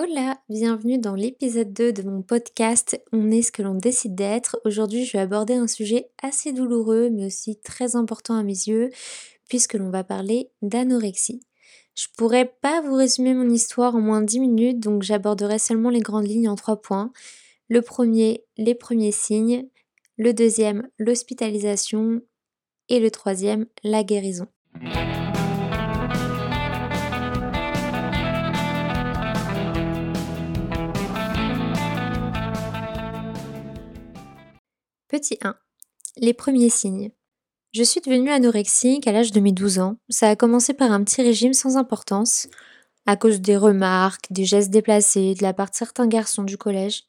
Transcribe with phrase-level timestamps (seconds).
[0.00, 4.60] Hola, bienvenue dans l'épisode 2 de mon podcast On est ce que l'on décide d'être.
[4.64, 8.90] Aujourd'hui, je vais aborder un sujet assez douloureux mais aussi très important à mes yeux
[9.48, 11.40] puisque l'on va parler d'anorexie.
[11.96, 15.90] Je pourrais pas vous résumer mon histoire en moins de 10 minutes donc j'aborderai seulement
[15.90, 17.10] les grandes lignes en trois points.
[17.68, 19.66] Le premier, les premiers signes.
[20.16, 22.20] Le deuxième, l'hospitalisation.
[22.88, 24.46] Et le troisième, la guérison.
[35.18, 35.56] Petit 1.
[36.18, 37.10] Les premiers signes.
[37.72, 39.96] Je suis devenue anorexique à l'âge de mes 12 ans.
[40.08, 42.46] Ça a commencé par un petit régime sans importance,
[43.04, 47.02] à cause des remarques, des gestes déplacés de la part de certains garçons du collège.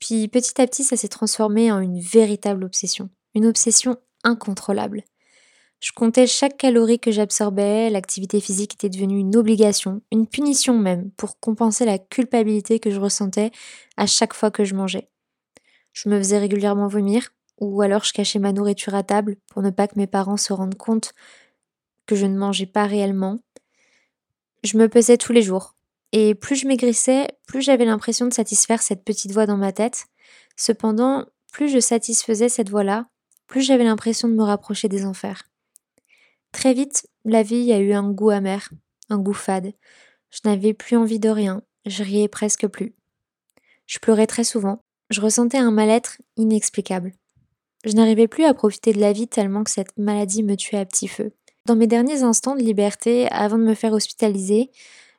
[0.00, 3.10] Puis petit à petit, ça s'est transformé en une véritable obsession.
[3.36, 5.04] Une obsession incontrôlable.
[5.78, 11.12] Je comptais chaque calorie que j'absorbais, l'activité physique était devenue une obligation, une punition même,
[11.12, 13.52] pour compenser la culpabilité que je ressentais
[13.96, 15.08] à chaque fois que je mangeais.
[15.96, 19.70] Je me faisais régulièrement vomir, ou alors je cachais ma nourriture à table pour ne
[19.70, 21.14] pas que mes parents se rendent compte
[22.06, 23.38] que je ne mangeais pas réellement.
[24.62, 25.74] Je me pesais tous les jours.
[26.12, 30.06] Et plus je maigrissais, plus j'avais l'impression de satisfaire cette petite voix dans ma tête.
[30.56, 33.08] Cependant, plus je satisfaisais cette voix-là,
[33.46, 35.44] plus j'avais l'impression de me rapprocher des enfers.
[36.52, 38.70] Très vite, la vie a eu un goût amer,
[39.10, 39.72] un goût fade.
[40.30, 42.94] Je n'avais plus envie de rien, je riais presque plus.
[43.86, 47.12] Je pleurais très souvent, je ressentais un mal-être inexplicable.
[47.86, 50.84] Je n'arrivais plus à profiter de la vie tellement que cette maladie me tuait à
[50.84, 51.30] petit feu.
[51.66, 54.70] Dans mes derniers instants de liberté, avant de me faire hospitaliser,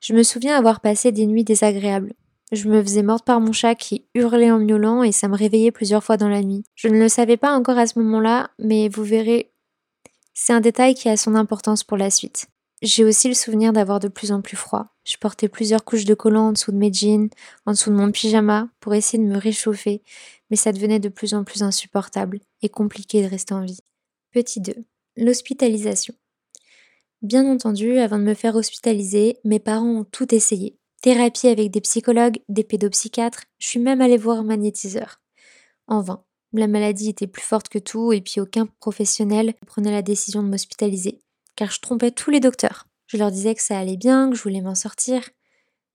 [0.00, 2.12] je me souviens avoir passé des nuits désagréables.
[2.50, 5.70] Je me faisais morte par mon chat qui hurlait en miaulant et ça me réveillait
[5.70, 6.64] plusieurs fois dans la nuit.
[6.74, 9.52] Je ne le savais pas encore à ce moment-là, mais vous verrez,
[10.34, 12.48] c'est un détail qui a son importance pour la suite.
[12.82, 14.88] J'ai aussi le souvenir d'avoir de plus en plus froid.
[15.04, 17.30] Je portais plusieurs couches de collants en dessous de mes jeans,
[17.64, 20.02] en dessous de mon pyjama, pour essayer de me réchauffer,
[20.50, 23.80] mais ça devenait de plus en plus insupportable et compliqué de rester en vie.
[24.30, 24.74] Petit 2.
[25.16, 26.14] L'hospitalisation.
[27.22, 30.76] Bien entendu, avant de me faire hospitaliser, mes parents ont tout essayé.
[31.00, 35.22] Thérapie avec des psychologues, des pédopsychiatres, je suis même allée voir un magnétiseur.
[35.86, 36.22] En vain.
[36.52, 40.48] La maladie était plus forte que tout et puis aucun professionnel prenait la décision de
[40.48, 41.20] m'hospitaliser
[41.56, 42.86] car je trompais tous les docteurs.
[43.06, 45.28] Je leur disais que ça allait bien, que je voulais m'en sortir,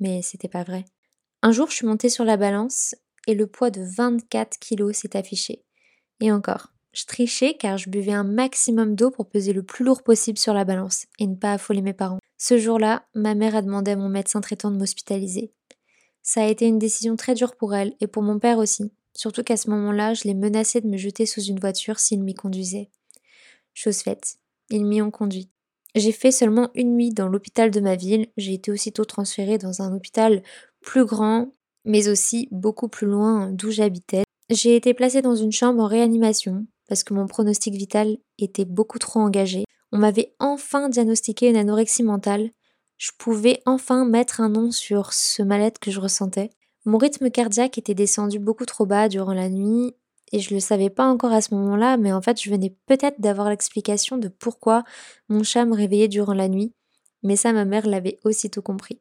[0.00, 0.84] mais c'était pas vrai.
[1.42, 2.94] Un jour, je suis montée sur la balance
[3.26, 5.64] et le poids de 24 kilos s'est affiché.
[6.20, 10.02] Et encore, je trichais car je buvais un maximum d'eau pour peser le plus lourd
[10.02, 12.20] possible sur la balance et ne pas affoler mes parents.
[12.38, 15.52] Ce jour-là, ma mère a demandé à mon médecin traitant de m'hospitaliser.
[16.22, 19.42] Ça a été une décision très dure pour elle et pour mon père aussi, surtout
[19.42, 22.90] qu'à ce moment-là, je l'ai menacé de me jeter sous une voiture s'il m'y conduisait.
[23.74, 24.38] Chose faite,
[24.70, 25.50] ils m'y ont conduit.
[25.94, 29.80] J'ai fait seulement une nuit dans l'hôpital de ma ville, j'ai été aussitôt transférée dans
[29.82, 30.42] un hôpital
[30.80, 31.54] plus grand,
[31.84, 34.24] mais aussi beaucoup plus loin d'où j'habitais.
[34.50, 38.98] J'ai été placée dans une chambre en réanimation parce que mon pronostic vital était beaucoup
[38.98, 39.64] trop engagé.
[39.92, 42.50] On m'avait enfin diagnostiqué une anorexie mentale.
[42.96, 46.50] Je pouvais enfin mettre un nom sur ce mal-être que je ressentais.
[46.84, 49.94] Mon rythme cardiaque était descendu beaucoup trop bas durant la nuit
[50.34, 53.20] et je le savais pas encore à ce moment-là, mais en fait, je venais peut-être
[53.20, 54.82] d'avoir l'explication de pourquoi
[55.28, 56.72] mon chat me réveillait durant la nuit,
[57.22, 59.00] mais ça, ma mère l'avait aussitôt compris.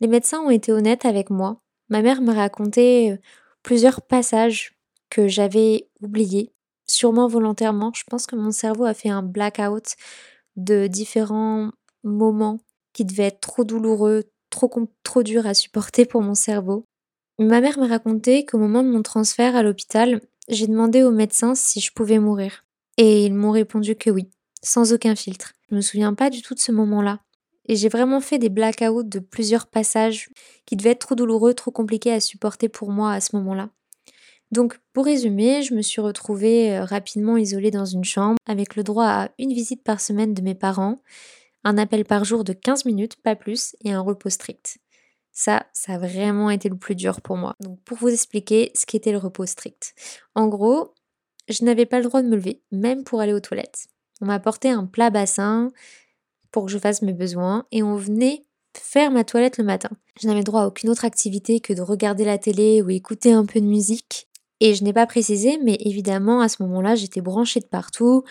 [0.00, 1.60] Les médecins ont été honnêtes avec moi.
[1.88, 3.16] Ma mère m'a raconté euh,
[3.62, 4.76] plusieurs passages
[5.08, 6.52] que j'avais oubliés,
[6.88, 7.92] sûrement volontairement.
[7.94, 9.94] Je pense que mon cerveau a fait un blackout
[10.56, 11.70] de différents
[12.02, 12.58] moments
[12.92, 14.68] qui devaient être trop douloureux, trop,
[15.04, 16.86] trop durs à supporter pour mon cerveau.
[17.38, 21.54] Ma mère m'a raconté qu'au moment de mon transfert à l'hôpital, j'ai demandé au médecin
[21.54, 22.64] si je pouvais mourir.
[22.96, 24.28] Et ils m'ont répondu que oui,
[24.62, 25.52] sans aucun filtre.
[25.70, 27.20] Je me souviens pas du tout de ce moment-là.
[27.66, 30.28] Et j'ai vraiment fait des blackouts de plusieurs passages
[30.66, 33.70] qui devaient être trop douloureux, trop compliqués à supporter pour moi à ce moment-là.
[34.50, 38.82] Donc, pour résumer, je me suis retrouvée euh, rapidement isolée dans une chambre avec le
[38.82, 40.96] droit à une visite par semaine de mes parents,
[41.62, 44.78] un appel par jour de 15 minutes, pas plus, et un repos strict.
[45.32, 47.56] Ça, ça a vraiment été le plus dur pour moi.
[47.60, 49.94] Donc pour vous expliquer ce qu'était le repos strict.
[50.34, 50.94] En gros,
[51.48, 53.86] je n'avais pas le droit de me lever, même pour aller aux toilettes.
[54.20, 55.70] On m'a apporté un plat bassin
[56.50, 58.44] pour que je fasse mes besoins et on venait
[58.76, 59.90] faire ma toilette le matin.
[60.20, 63.46] Je n'avais droit à aucune autre activité que de regarder la télé ou écouter un
[63.46, 64.28] peu de musique.
[64.60, 68.24] Et je n'ai pas précisé, mais évidemment, à ce moment-là, j'étais branchée de partout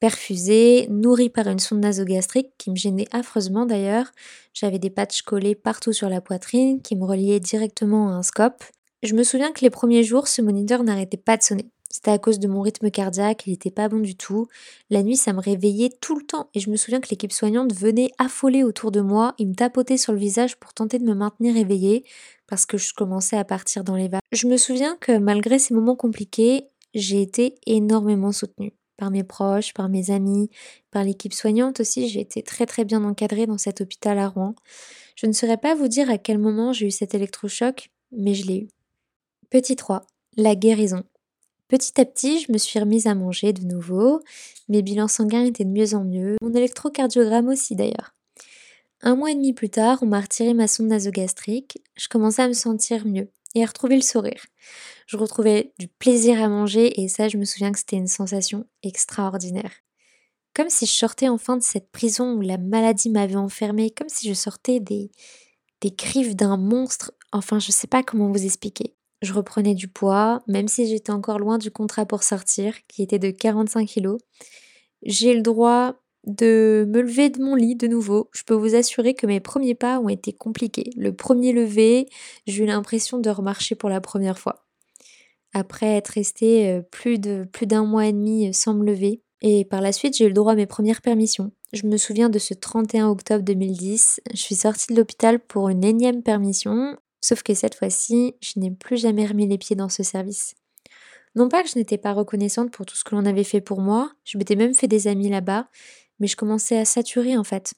[0.00, 4.12] perfusée, nourrie par une sonde nasogastrique qui me gênait affreusement d'ailleurs.
[4.54, 8.64] J'avais des patchs collés partout sur la poitrine qui me reliaient directement à un scope.
[9.02, 11.66] Je me souviens que les premiers jours, ce moniteur n'arrêtait pas de sonner.
[11.90, 14.48] C'était à cause de mon rythme cardiaque, il n'était pas bon du tout.
[14.90, 17.72] La nuit, ça me réveillait tout le temps et je me souviens que l'équipe soignante
[17.72, 21.14] venait affolée autour de moi, il me tapotait sur le visage pour tenter de me
[21.14, 22.04] maintenir éveillée
[22.48, 24.20] parce que je commençais à partir dans les vagues.
[24.32, 29.74] Je me souviens que malgré ces moments compliqués, j'ai été énormément soutenue par mes proches,
[29.74, 30.50] par mes amis,
[30.90, 32.08] par l'équipe soignante aussi.
[32.08, 34.54] J'ai été très très bien encadrée dans cet hôpital à Rouen.
[35.14, 38.46] Je ne saurais pas vous dire à quel moment j'ai eu cet électrochoc, mais je
[38.46, 38.68] l'ai eu.
[39.50, 40.02] Petit 3.
[40.36, 41.04] La guérison.
[41.68, 44.20] Petit à petit, je me suis remise à manger de nouveau.
[44.68, 46.36] Mes bilans sanguins étaient de mieux en mieux.
[46.40, 48.14] Mon électrocardiogramme aussi d'ailleurs.
[49.02, 51.78] Un mois et demi plus tard, on m'a retiré ma sonde nasogastrique.
[51.96, 54.46] Je commençais à me sentir mieux et à retrouver le sourire.
[55.06, 58.66] Je retrouvais du plaisir à manger et ça, je me souviens que c'était une sensation
[58.82, 59.70] extraordinaire.
[60.54, 64.28] Comme si je sortais enfin de cette prison où la maladie m'avait enfermée, comme si
[64.28, 65.10] je sortais des,
[65.80, 67.12] des griffes d'un monstre.
[67.32, 71.38] Enfin, je sais pas comment vous expliquer je reprenais du poids, même si j'étais encore
[71.38, 74.18] loin du contrat pour sortir, qui était de 45 kilos.
[75.02, 75.94] J'ai le droit
[76.24, 78.28] de me lever de mon lit de nouveau.
[78.32, 80.90] Je peux vous assurer que mes premiers pas ont été compliqués.
[80.96, 82.08] Le premier levé,
[82.46, 84.65] j'ai eu l'impression de remarcher pour la première fois.
[85.58, 89.64] Après être resté euh, plus de plus d'un mois et demi sans me lever, et
[89.64, 91.50] par la suite, j'ai eu le droit à mes premières permissions.
[91.72, 94.20] Je me souviens de ce 31 octobre 2010.
[94.32, 98.70] Je suis sortie de l'hôpital pour une énième permission Sauf que cette fois-ci, je n'ai
[98.70, 100.54] plus jamais remis les pieds dans ce service.
[101.34, 103.80] Non pas que je n'étais pas reconnaissante pour tout ce que l'on avait fait pour
[103.80, 105.68] moi, je m'étais même fait des amis là-bas,
[106.20, 107.72] mais je commençais à saturer en fait.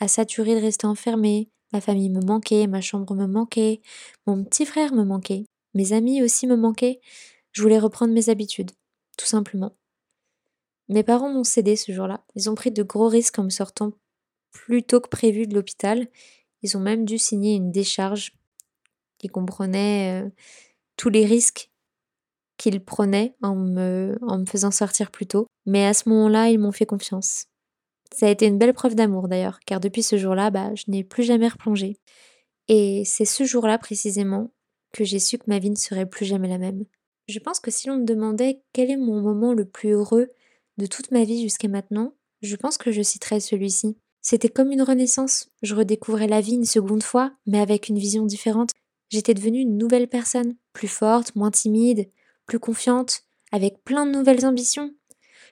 [0.00, 3.82] À saturer de rester enfermée, ma famille me manquait, ma chambre me manquait,
[4.26, 5.44] mon petit frère me manquait,
[5.74, 7.00] mes amis aussi me manquaient.
[7.52, 8.72] Je voulais reprendre mes habitudes,
[9.16, 9.76] tout simplement.
[10.88, 12.24] Mes parents m'ont cédé ce jour-là.
[12.34, 13.92] Ils ont pris de gros risques en me sortant
[14.50, 16.08] plus tôt que prévu de l'hôpital.
[16.62, 18.32] Ils ont même dû signer une décharge
[19.18, 20.30] qui comprenait euh,
[20.96, 21.70] tous les risques
[22.56, 25.46] qu'ils prenaient en me, en me faisant sortir plus tôt.
[25.66, 27.46] Mais à ce moment-là, ils m'ont fait confiance.
[28.14, 31.02] Ça a été une belle preuve d'amour d'ailleurs, car depuis ce jour-là, bah, je n'ai
[31.02, 31.98] plus jamais replongé.
[32.68, 34.52] Et c'est ce jour-là précisément
[34.94, 36.84] que j'ai su que ma vie ne serait plus jamais la même.
[37.26, 40.28] Je pense que si l'on me demandait quel est mon moment le plus heureux
[40.78, 43.96] de toute ma vie jusqu'à maintenant, je pense que je citerais celui-ci.
[44.22, 45.50] C'était comme une renaissance.
[45.62, 48.70] Je redécouvrais la vie une seconde fois, mais avec une vision différente.
[49.10, 52.08] J'étais devenue une nouvelle personne, plus forte, moins timide,
[52.46, 54.94] plus confiante, avec plein de nouvelles ambitions.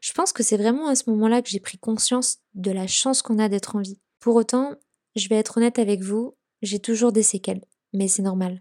[0.01, 3.23] Je pense que c'est vraiment à ce moment-là que j'ai pris conscience de la chance
[3.23, 3.99] qu'on a d'être en vie.
[4.21, 4.77] Pour autant,
[5.17, 8.61] je vais être honnête avec vous, j'ai toujours des séquelles, mais c'est normal.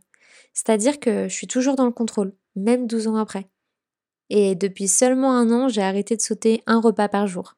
[0.54, 3.50] C'est-à-dire que je suis toujours dans le contrôle, même 12 ans après.
[4.30, 7.56] Et depuis seulement un an, j'ai arrêté de sauter un repas par jour.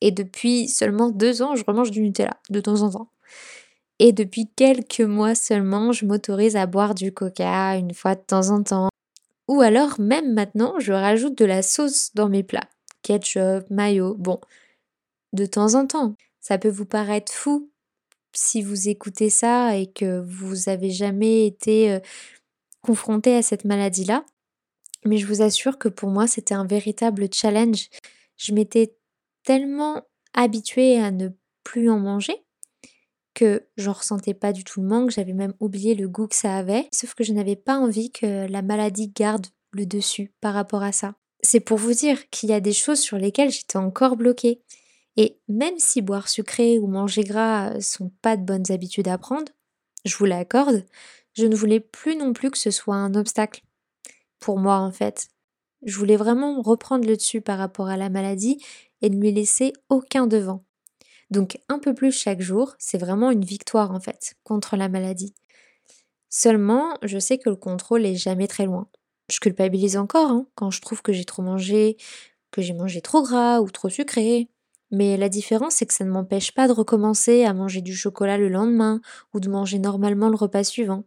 [0.00, 3.10] Et depuis seulement deux ans, je remange du Nutella, de temps en temps.
[3.98, 8.50] Et depuis quelques mois seulement, je m'autorise à boire du coca une fois de temps
[8.50, 8.88] en temps.
[9.48, 12.68] Ou alors, même maintenant, je rajoute de la sauce dans mes plats.
[13.02, 14.38] Ketchup, mayo, bon,
[15.32, 16.14] de temps en temps.
[16.40, 17.70] Ça peut vous paraître fou
[18.32, 22.00] si vous écoutez ça et que vous avez jamais été
[22.82, 24.24] confronté à cette maladie-là.
[25.04, 27.88] Mais je vous assure que pour moi, c'était un véritable challenge.
[28.36, 28.94] Je m'étais
[29.44, 30.02] tellement
[30.34, 31.28] habituée à ne
[31.64, 32.44] plus en manger
[33.38, 36.56] que j'en ressentais pas du tout le manque, j'avais même oublié le goût que ça
[36.56, 40.82] avait, sauf que je n'avais pas envie que la maladie garde le dessus par rapport
[40.82, 41.14] à ça.
[41.42, 44.60] C'est pour vous dire qu'il y a des choses sur lesquelles j'étais encore bloquée.
[45.18, 49.50] Et même si boire sucré ou manger gras sont pas de bonnes habitudes à prendre,
[50.04, 50.86] je vous l'accorde,
[51.34, 53.62] je ne voulais plus non plus que ce soit un obstacle.
[54.38, 55.28] Pour moi, en fait.
[55.84, 58.64] Je voulais vraiment reprendre le dessus par rapport à la maladie
[59.02, 60.64] et ne lui laisser aucun devant.
[61.30, 65.34] Donc un peu plus chaque jour, c'est vraiment une victoire en fait contre la maladie.
[66.30, 68.88] Seulement, je sais que le contrôle est jamais très loin.
[69.30, 71.96] Je culpabilise encore hein, quand je trouve que j'ai trop mangé,
[72.50, 74.48] que j'ai mangé trop gras ou trop sucré.
[74.90, 78.38] Mais la différence, c'est que ça ne m'empêche pas de recommencer à manger du chocolat
[78.38, 79.00] le lendemain
[79.34, 81.04] ou de manger normalement le repas suivant.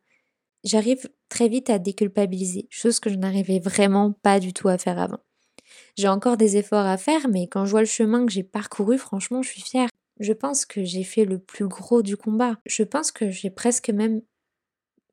[0.63, 4.99] J'arrive très vite à déculpabiliser, chose que je n'arrivais vraiment pas du tout à faire
[4.99, 5.19] avant.
[5.97, 8.97] J'ai encore des efforts à faire, mais quand je vois le chemin que j'ai parcouru,
[8.99, 9.89] franchement, je suis fière
[10.21, 12.57] je pense que j'ai fait le plus gros du combat.
[12.67, 14.21] Je pense que j'ai presque même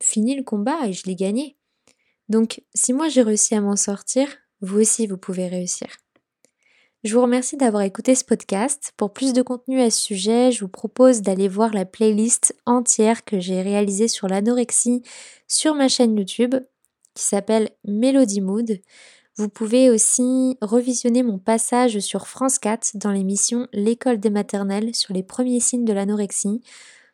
[0.02, 1.56] fini le combat et je l'ai gagné.
[2.28, 4.28] Donc, si moi j'ai réussi à m'en sortir,
[4.60, 5.88] vous aussi vous pouvez réussir.
[7.04, 8.92] Je vous remercie d'avoir écouté ce podcast.
[8.96, 13.24] Pour plus de contenu à ce sujet, je vous propose d'aller voir la playlist entière
[13.24, 15.02] que j'ai réalisée sur l'anorexie
[15.46, 16.56] sur ma chaîne YouTube
[17.14, 18.80] qui s'appelle Melody Mood.
[19.36, 25.14] Vous pouvez aussi revisionner mon passage sur France 4 dans l'émission L'école des maternelles sur
[25.14, 26.62] les premiers signes de l'anorexie,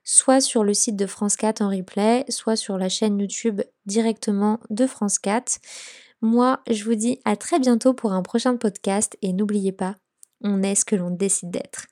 [0.02, 4.60] soit sur le site de France 4 en replay, soit sur la chaîne YouTube directement
[4.70, 5.58] de France 4.
[6.24, 9.96] Moi, je vous dis à très bientôt pour un prochain podcast et n'oubliez pas,
[10.40, 11.84] on est ce que l'on décide d'être.